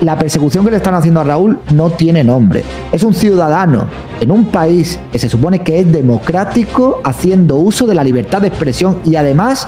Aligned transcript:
la 0.00 0.18
persecución 0.18 0.64
que 0.64 0.70
le 0.70 0.76
están 0.78 0.94
haciendo 0.94 1.20
a 1.20 1.24
Raúl 1.24 1.58
no 1.72 1.90
tiene 1.90 2.22
nombre. 2.22 2.64
Es 2.92 3.02
un 3.02 3.14
ciudadano 3.14 3.86
en 4.20 4.30
un 4.30 4.46
país 4.46 4.98
que 5.12 5.18
se 5.18 5.28
supone 5.28 5.60
que 5.60 5.80
es 5.80 5.92
democrático 5.92 7.00
haciendo 7.04 7.56
uso 7.56 7.86
de 7.86 7.94
la 7.94 8.04
libertad 8.04 8.42
de 8.42 8.48
expresión 8.48 8.98
y 9.04 9.16
además 9.16 9.66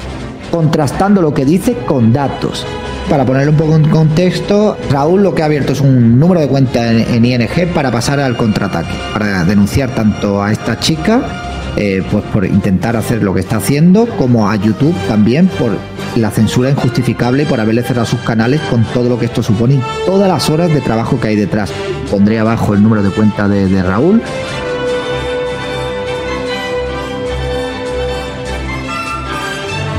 contrastando 0.50 1.22
lo 1.22 1.34
que 1.34 1.44
dice 1.44 1.74
con 1.86 2.12
datos. 2.12 2.66
Para 3.08 3.24
ponerlo 3.24 3.52
un 3.52 3.58
poco 3.58 3.74
en 3.76 3.88
contexto, 3.88 4.76
Raúl 4.90 5.22
lo 5.22 5.34
que 5.34 5.42
ha 5.42 5.46
abierto 5.46 5.72
es 5.72 5.80
un 5.80 6.18
número 6.18 6.40
de 6.40 6.48
cuenta 6.48 6.92
en, 6.92 7.24
ING 7.24 7.72
para 7.74 7.90
pasar 7.90 8.20
al 8.20 8.36
contraataque, 8.36 8.92
para 9.14 9.44
denunciar 9.44 9.94
tanto 9.94 10.42
a 10.42 10.52
esta 10.52 10.78
chica 10.78 11.47
eh, 11.80 12.02
pues 12.10 12.24
por 12.24 12.44
intentar 12.44 12.96
hacer 12.96 13.22
lo 13.22 13.32
que 13.32 13.38
está 13.38 13.58
haciendo, 13.58 14.06
como 14.06 14.50
a 14.50 14.56
YouTube 14.56 14.96
también 15.06 15.46
por 15.46 15.70
la 16.16 16.32
censura 16.32 16.70
injustificable 16.70 17.46
por 17.46 17.60
haberle 17.60 17.84
cerrado 17.84 18.04
sus 18.04 18.18
canales 18.20 18.60
con 18.62 18.82
todo 18.82 19.08
lo 19.08 19.16
que 19.16 19.26
esto 19.26 19.44
supone 19.44 19.74
y 19.74 19.82
todas 20.04 20.28
las 20.28 20.50
horas 20.50 20.74
de 20.74 20.80
trabajo 20.80 21.20
que 21.20 21.28
hay 21.28 21.36
detrás. 21.36 21.70
Pondré 22.10 22.40
abajo 22.40 22.74
el 22.74 22.82
número 22.82 23.04
de 23.04 23.10
cuenta 23.10 23.46
de 23.46 23.80
Raúl. 23.80 24.20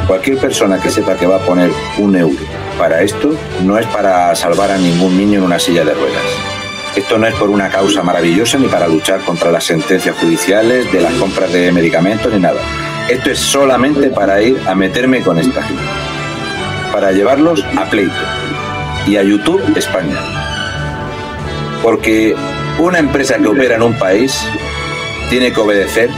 Cualquier 0.06 0.38
persona 0.38 0.82
que 0.82 0.90
sepa 0.90 1.16
que 1.16 1.28
va 1.28 1.38
a 1.38 1.46
poner 1.46 1.72
un 1.98 2.14
euro 2.14 2.44
para 2.78 3.04
esto 3.04 3.34
no 3.64 3.78
es 3.78 3.86
para 3.86 4.36
salvar 4.36 4.70
a 4.70 4.78
ningún 4.78 5.18
niño 5.18 5.40
en 5.40 5.46
una 5.46 5.60
silla 5.60 5.86
de 5.86 5.94
ruedas 5.94 6.59
esto 6.96 7.18
no 7.18 7.28
es 7.28 7.36
por 7.36 7.50
una 7.50 7.70
causa 7.70 8.04
maravillosa 8.04 8.58
ni 8.58 8.68
para 8.68 8.88
luchar 8.88 9.22
contra 9.22 9.52
las 9.52 9.64
sentencias 9.64 10.16
judiciales, 10.18 10.92
de 10.92 11.02
las 11.02 11.14
compras 11.14 11.52
de 11.54 11.72
medicamentos 11.72 12.34
ni 12.34 12.40
nada. 12.40 12.60
Esto 13.10 13.32
es 13.32 13.40
solamente 13.40 14.10
para 14.10 14.42
ir 14.42 14.60
a 14.68 14.76
meterme 14.76 15.22
con 15.22 15.40
esta 15.40 15.64
gente. 15.64 15.82
Para 16.92 17.12
llevarlos 17.12 17.64
a 17.78 17.86
pleito. 17.86 18.14
Y 19.08 19.18
a 19.18 19.24
YouTube 19.24 19.62
España. 19.76 20.18
Porque 21.82 22.36
una 22.80 23.00
empresa 23.00 23.38
que 23.38 23.48
opera 23.48 23.76
en 23.76 23.84
un 23.84 23.98
país 23.98 24.40
tiene 25.30 25.54
que 25.54 25.60
obedecer 25.60 26.10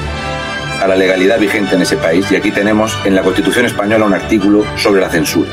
a 0.82 0.88
la 0.88 0.96
legalidad 0.96 1.40
vigente 1.40 1.76
en 1.76 1.84
ese 1.84 1.98
país. 1.98 2.32
Y 2.32 2.36
aquí 2.36 2.52
tenemos 2.52 2.98
en 3.06 3.16
la 3.16 3.22
Constitución 3.22 3.66
española 3.66 4.06
un 4.06 4.14
artículo 4.14 4.66
sobre 4.78 5.02
la 5.02 5.10
censura. 5.10 5.50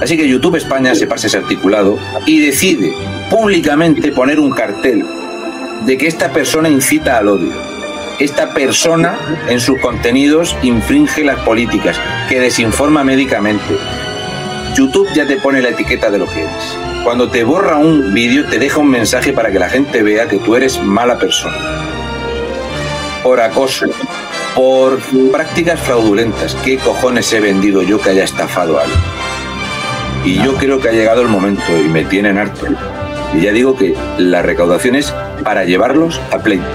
Así 0.00 0.16
que 0.16 0.28
YouTube 0.28 0.56
España 0.56 0.94
se 0.94 1.06
pasa 1.06 1.26
ese 1.26 1.38
articulado 1.38 1.98
y 2.24 2.40
decide 2.40 2.92
públicamente 3.30 4.12
poner 4.12 4.38
un 4.38 4.50
cartel 4.50 5.04
de 5.84 5.98
que 5.98 6.06
esta 6.06 6.32
persona 6.32 6.68
incita 6.68 7.18
al 7.18 7.28
odio. 7.28 7.52
Esta 8.18 8.52
persona 8.52 9.16
en 9.48 9.60
sus 9.60 9.78
contenidos 9.80 10.56
infringe 10.62 11.24
las 11.24 11.40
políticas, 11.40 12.00
que 12.28 12.40
desinforma 12.40 13.04
médicamente. 13.04 13.76
YouTube 14.74 15.08
ya 15.14 15.26
te 15.26 15.36
pone 15.36 15.62
la 15.62 15.70
etiqueta 15.70 16.10
de 16.10 16.18
lo 16.18 16.26
que 16.26 16.42
eres. 16.42 16.78
Cuando 17.04 17.30
te 17.30 17.44
borra 17.44 17.76
un 17.76 18.12
vídeo 18.12 18.44
te 18.46 18.58
deja 18.58 18.78
un 18.78 18.90
mensaje 18.90 19.32
para 19.32 19.50
que 19.50 19.58
la 19.58 19.68
gente 19.68 20.02
vea 20.02 20.28
que 20.28 20.38
tú 20.38 20.56
eres 20.56 20.82
mala 20.82 21.18
persona. 21.18 21.56
Por 23.22 23.40
acoso, 23.40 23.86
por 24.54 24.98
prácticas 25.32 25.80
fraudulentas. 25.80 26.56
¿Qué 26.64 26.76
cojones 26.78 27.32
he 27.32 27.40
vendido 27.40 27.82
yo 27.82 28.00
que 28.00 28.10
haya 28.10 28.24
estafado 28.24 28.78
a 28.78 28.82
alguien? 28.82 29.17
Y 30.24 30.34
yo 30.42 30.54
creo 30.54 30.80
que 30.80 30.88
ha 30.88 30.92
llegado 30.92 31.22
el 31.22 31.28
momento 31.28 31.62
y 31.78 31.88
me 31.88 32.04
tienen 32.04 32.38
harto. 32.38 32.66
Y 33.34 33.42
ya 33.42 33.52
digo 33.52 33.76
que 33.76 33.94
la 34.18 34.42
recaudación 34.42 34.94
es 34.94 35.12
para 35.44 35.64
llevarlos 35.64 36.20
a 36.30 36.38
pleito. 36.38 36.66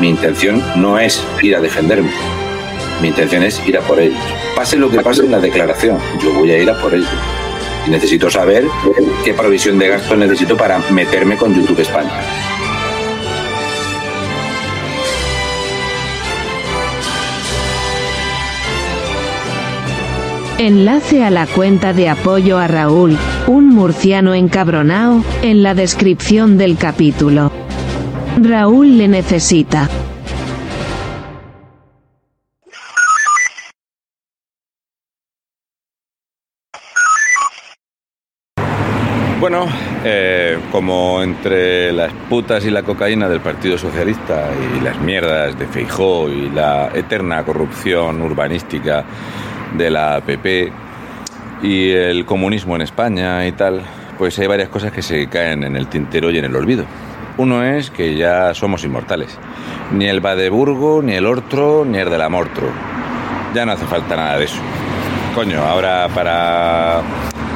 Mi 0.00 0.10
intención 0.10 0.62
no 0.76 0.98
es 0.98 1.22
ir 1.42 1.56
a 1.56 1.60
defenderme. 1.60 2.10
Mi 3.00 3.08
intención 3.08 3.42
es 3.42 3.66
ir 3.66 3.78
a 3.78 3.80
por 3.80 3.98
ellos. 3.98 4.20
Pase 4.54 4.76
lo 4.76 4.90
que 4.90 5.00
pase 5.00 5.24
en 5.24 5.30
la 5.30 5.40
declaración, 5.40 5.98
yo 6.22 6.32
voy 6.32 6.50
a 6.50 6.58
ir 6.58 6.68
a 6.70 6.80
por 6.80 6.94
ellos. 6.94 7.08
Y 7.86 7.90
necesito 7.90 8.30
saber 8.30 8.64
qué 9.24 9.32
provisión 9.32 9.78
de 9.78 9.88
gasto 9.88 10.16
necesito 10.16 10.56
para 10.56 10.78
meterme 10.90 11.36
con 11.36 11.54
YouTube 11.54 11.80
España. 11.80 12.10
Enlace 20.58 21.22
a 21.22 21.28
la 21.28 21.46
cuenta 21.46 21.92
de 21.92 22.08
apoyo 22.08 22.56
a 22.56 22.66
Raúl, 22.66 23.18
un 23.46 23.68
murciano 23.68 24.32
encabronao, 24.32 25.22
en 25.42 25.62
la 25.62 25.74
descripción 25.74 26.56
del 26.56 26.78
capítulo. 26.78 27.52
Raúl 28.40 28.96
le 28.96 29.06
necesita. 29.06 29.86
Bueno, 39.38 39.66
eh, 40.04 40.58
como 40.72 41.22
entre 41.22 41.92
las 41.92 42.10
putas 42.30 42.64
y 42.64 42.70
la 42.70 42.82
cocaína 42.82 43.28
del 43.28 43.40
Partido 43.40 43.76
Socialista 43.76 44.48
y 44.74 44.80
las 44.80 44.98
mierdas 45.02 45.58
de 45.58 45.66
Feijó 45.66 46.30
y 46.30 46.48
la 46.48 46.88
eterna 46.94 47.44
corrupción 47.44 48.22
urbanística 48.22 49.04
de 49.74 49.90
la 49.90 50.16
APP 50.16 50.72
y 51.62 51.90
el 51.90 52.24
comunismo 52.24 52.76
en 52.76 52.82
España 52.82 53.46
y 53.46 53.52
tal, 53.52 53.82
pues 54.18 54.38
hay 54.38 54.46
varias 54.46 54.68
cosas 54.68 54.92
que 54.92 55.02
se 55.02 55.26
caen 55.28 55.64
en 55.64 55.76
el 55.76 55.88
tintero 55.88 56.30
y 56.30 56.38
en 56.38 56.44
el 56.44 56.56
olvido. 56.56 56.84
Uno 57.38 57.62
es 57.62 57.90
que 57.90 58.16
ya 58.16 58.54
somos 58.54 58.84
inmortales. 58.84 59.36
Ni 59.92 60.06
el 60.06 60.20
Badeburgo, 60.20 61.02
ni 61.02 61.14
el 61.14 61.26
Ortro, 61.26 61.84
ni 61.84 61.98
el 61.98 62.08
de 62.08 62.18
la 62.18 62.28
Mortro. 62.28 62.68
Ya 63.54 63.66
no 63.66 63.72
hace 63.72 63.86
falta 63.86 64.16
nada 64.16 64.38
de 64.38 64.44
eso. 64.44 64.58
Coño, 65.34 65.62
ahora 65.62 66.08
para 66.14 67.02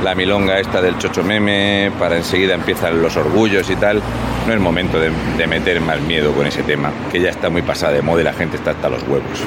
la 0.04 0.14
milonga 0.14 0.58
esta 0.58 0.80
del 0.80 0.98
chocho 0.98 1.22
meme, 1.22 1.90
para 1.98 2.16
enseguida 2.16 2.54
empiezan 2.54 3.00
los 3.02 3.16
orgullos 3.16 3.68
y 3.70 3.76
tal, 3.76 4.00
no 4.46 4.52
es 4.52 4.60
momento 4.60 4.98
de, 4.98 5.10
meter 5.46 5.80
más 5.80 6.00
miedo 6.00 6.32
con 6.32 6.46
ese 6.46 6.62
tema, 6.62 6.90
que 7.10 7.20
ya 7.20 7.30
está 7.30 7.50
muy 7.50 7.62
pasada 7.62 7.92
de 7.92 8.02
moda 8.02 8.20
y 8.20 8.24
la 8.24 8.32
gente 8.32 8.56
está 8.56 8.72
hasta 8.72 8.88
los 8.88 9.02
huevos. 9.02 9.44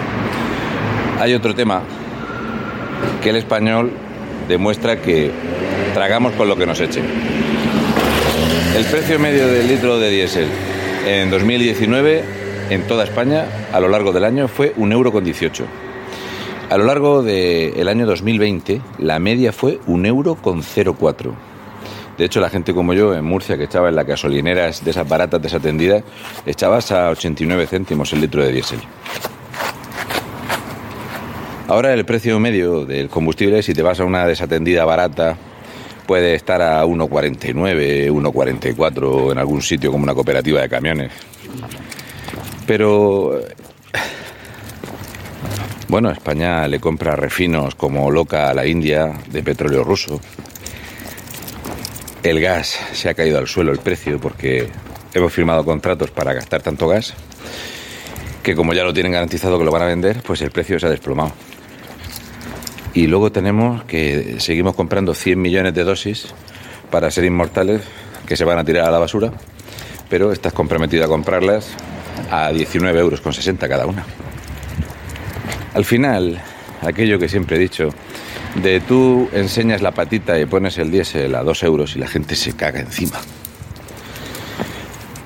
Hay 1.19 1.34
otro 1.34 1.56
tema 1.56 1.81
que 3.22 3.30
el 3.30 3.38
español 3.38 3.92
demuestra 4.48 5.02
que 5.02 5.31
tragamos 5.94 6.34
con 6.34 6.48
lo 6.48 6.56
que 6.56 6.66
nos 6.66 6.80
echen. 6.80 7.06
El 8.76 8.86
precio 8.86 9.20
medio 9.20 9.48
del 9.48 9.68
litro 9.68 10.00
de 10.00 10.09
diésel 10.09 10.48
en 11.06 11.30
2019 11.30 12.24
en 12.70 12.84
toda 12.84 13.04
España 13.04 13.46
a 13.72 13.80
lo 13.80 13.88
largo 13.88 14.12
del 14.12 14.24
año 14.24 14.48
fue 14.48 14.74
un 14.78 14.92
euro 14.92 15.12
con 15.12 15.24
18. 15.24 15.66
A 16.70 16.78
lo 16.78 16.86
largo 16.86 17.22
del 17.22 17.88
año 17.88 18.06
2020 18.06 18.81
la 19.00 19.20
media 19.20 19.52
fue 19.52 19.80
un 19.86 20.06
euro 20.06 20.36
con 20.36 20.64
04. 20.64 21.36
De 22.18 22.25
hecho, 22.25 22.40
la 22.40 22.50
gente 22.50 22.74
como 22.74 22.94
yo 22.94 23.14
en 23.16 23.25
Murcia, 23.25 23.58
que 23.58 23.64
estaba 23.64 23.90
en 23.90 23.96
las 23.96 24.06
gasolineras 24.06 24.84
de 24.86 24.92
esas 24.92 25.08
baratas 25.08 25.42
desatendidas, 25.42 26.04
echabas 26.46 26.92
a 26.92 27.10
89 27.10 27.66
céntimos 27.66 28.14
el 28.14 28.22
litro 28.22 28.44
de 28.44 28.52
diésel. 28.52 28.80
Ahora 31.73 31.91
el 31.91 32.06
precio 32.06 32.39
medio 32.39 32.86
del 32.86 33.09
combustible, 33.09 33.63
si 33.63 33.74
te 33.74 33.81
vas 33.81 34.00
a 34.00 34.06
una 34.06 34.27
desatendida 34.27 34.86
barata, 34.86 35.36
puede 36.06 36.36
estar 36.36 36.62
a 36.62 36.86
1,49, 36.86 38.12
1,44 38.12 39.31
en 39.31 39.38
algún 39.39 39.59
sitio 39.63 39.92
como 39.92 40.03
una 40.03 40.13
cooperativa 40.13 40.62
de 40.62 40.69
camiones. 40.69 41.12
Pero 42.68 43.42
bueno, 45.88 46.12
España 46.12 46.68
le 46.68 46.80
compra 46.80 47.15
refinos 47.15 47.74
como 47.74 48.12
loca 48.12 48.51
a 48.51 48.53
la 48.53 48.68
India 48.68 49.12
de 49.31 49.42
petróleo 49.42 49.83
ruso. 49.83 50.21
El 52.21 52.39
gas 52.39 52.77
se 52.92 53.09
ha 53.09 53.15
caído 53.15 53.39
al 53.39 53.48
suelo 53.48 53.71
el 53.71 53.80
precio 53.80 54.19
porque 54.19 54.68
hemos 55.12 55.33
firmado 55.33 55.65
contratos 55.65 56.12
para 56.12 56.33
gastar 56.33 56.62
tanto 56.62 56.88
gas 56.88 57.15
que 58.44 58.56
como 58.56 58.75
ya 58.75 58.83
lo 58.83 58.94
tienen 58.94 59.13
garantizado 59.13 59.57
que 59.57 59.65
lo 59.65 59.71
van 59.71 59.81
a 59.81 59.86
vender, 59.86 60.21
pues 60.21 60.39
el 60.42 60.51
precio 60.51 60.80
se 60.80 60.86
ha 60.86 60.89
desplomado. 60.92 61.31
Y 62.94 63.07
luego 63.07 63.31
tenemos 63.31 63.84
que 63.86 64.36
seguimos 64.40 64.75
comprando 64.75 65.13
100 65.13 65.42
millones 65.42 65.74
de 65.74 65.84
dosis 65.84 66.28
para 66.92 67.10
ser 67.10 67.25
inmortales 67.25 67.81
que 68.28 68.38
se 68.38 68.45
van 68.45 68.60
a 68.60 68.63
tirar 68.63 68.88
a 68.88 68.92
la 68.92 69.00
basura, 69.00 69.31
pero 70.10 70.31
estás 70.31 70.54
comprometido 70.54 71.04
a 71.04 71.07
comprarlas 71.07 71.69
a 72.30 72.51
19 72.51 73.00
euros 73.00 73.22
con 73.22 73.34
60 73.34 73.68
cada 73.68 73.88
una. 73.88 74.06
Al 75.74 75.86
final, 75.86 76.40
aquello 76.81 77.18
que 77.18 77.28
siempre 77.28 77.56
he 77.56 77.60
dicho, 77.60 77.90
de 78.62 78.80
tú 78.80 79.28
enseñas 79.34 79.81
la 79.81 79.92
patita 79.92 80.39
y 80.39 80.46
pones 80.46 80.78
el 80.78 80.92
diésel 80.92 81.34
a 81.34 81.44
dos 81.44 81.63
euros 81.63 81.96
y 81.96 82.00
la 82.00 82.07
gente 82.07 82.36
se 82.36 82.56
caga 82.56 82.80
encima. 82.80 83.19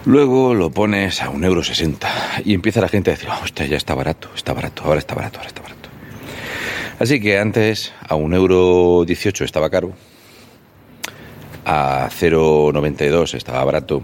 Luego 0.06 0.54
lo 0.54 0.70
pones 0.70 1.22
a 1.22 1.30
un 1.30 1.44
euro 1.44 1.62
sesenta 1.64 2.10
y 2.46 2.54
empieza 2.54 2.80
la 2.80 2.88
gente 2.88 3.12
a 3.12 3.16
decir, 3.16 3.30
hostia, 3.44 3.66
ya 3.66 3.76
está 3.76 3.94
barato, 3.94 4.30
está 4.34 4.54
barato, 4.54 4.84
ahora 4.86 5.00
está 5.00 5.16
barato, 5.16 5.40
ahora 5.40 5.50
está 5.50 5.62
barato. 5.62 5.67
Así 7.00 7.20
que 7.20 7.38
antes 7.38 7.94
a 8.08 8.16
un 8.16 8.34
euro 8.34 9.04
dieciocho 9.06 9.44
estaba 9.44 9.70
caro, 9.70 9.94
a 11.64 12.10
0,92 12.10 13.36
estaba 13.36 13.64
barato 13.64 14.02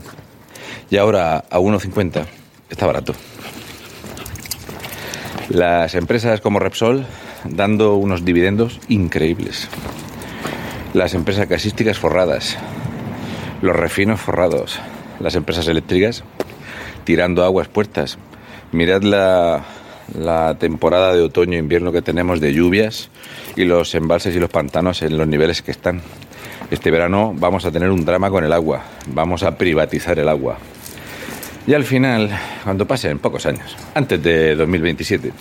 y 0.90 0.98
ahora 0.98 1.44
a 1.50 1.60
1,50 1.60 2.26
está 2.70 2.86
barato. 2.86 3.16
Las 5.50 5.96
empresas 5.96 6.40
como 6.42 6.60
Repsol 6.60 7.06
dando 7.46 7.96
unos 7.96 8.26
dividendos 8.26 8.80
increíbles. 8.90 9.70
Las 10.94 11.16
empresas 11.16 11.50
gasísticas 11.50 11.98
forradas, 11.98 12.58
los 13.62 13.76
refinos 13.76 14.22
forrados, 14.22 14.80
las 15.20 15.36
empresas 15.36 15.68
eléctricas 15.68 16.24
tirando 17.04 17.44
aguas 17.44 17.68
puertas. 17.68 18.18
Mirad 18.72 19.02
la, 19.02 19.64
la 20.18 20.56
temporada 20.58 21.14
de 21.14 21.22
otoño-invierno 21.22 21.92
que 21.92 22.02
tenemos 22.02 22.40
de 22.40 22.54
lluvias 22.54 23.10
y 23.56 23.66
los 23.66 23.96
embalses 23.96 24.36
y 24.36 24.40
los 24.40 24.50
pantanos 24.50 25.02
en 25.02 25.18
los 25.18 25.28
niveles 25.28 25.62
que 25.62 25.72
están. 25.72 26.02
Este 26.72 26.92
verano 26.92 27.34
vamos 27.36 27.66
a 27.66 27.72
tener 27.72 27.90
un 27.90 28.06
drama 28.06 28.30
con 28.30 28.44
el 28.44 28.54
agua, 28.54 28.84
vamos 29.08 29.44
a 29.44 29.58
privatizar 29.58 30.18
el 30.20 30.30
agua. 30.30 30.58
Y 31.66 31.74
al 31.74 31.84
final, 31.84 32.30
cuando 32.64 32.86
pasen 32.86 33.20
pocos 33.20 33.46
años, 33.46 33.76
antes 33.96 34.22
de 34.22 34.56
2027, 34.56 35.32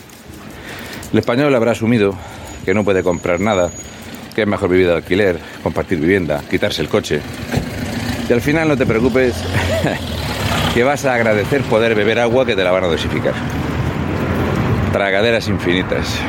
el 1.13 1.19
español 1.19 1.55
habrá 1.55 1.73
asumido 1.73 2.15
que 2.65 2.75
no 2.75 2.85
puede 2.85 3.03
comprar 3.03 3.41
nada, 3.41 3.71
que 4.35 4.43
es 4.43 4.49
mejor 4.49 4.71
vivir 4.71 4.87
de 4.87 4.95
alquiler, 4.95 5.39
compartir 5.63 5.99
vivienda, 5.99 6.43
quitarse 6.49 6.83
el 6.83 6.89
coche. 6.89 7.21
Y 8.29 8.33
al 8.33 8.41
final 8.41 8.69
no 8.69 8.77
te 8.77 8.87
preocupes, 8.87 9.35
que 10.75 10.85
vas 10.85 11.05
a 11.05 11.15
agradecer 11.15 11.63
poder 11.63 11.95
beber 11.95 12.21
agua 12.21 12.47
que 12.47 12.55
te 12.55 12.63
la 12.63 12.71
van 12.71 12.85
a 12.85 12.87
dosificar. 12.87 13.35
Tragaderas 14.93 15.49
infinitas. 15.49 16.21